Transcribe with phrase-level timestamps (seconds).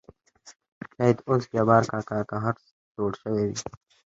[0.91, 2.55] شاېد اوس جبار کاکا قهر
[2.93, 3.57] سوړ شوى وي.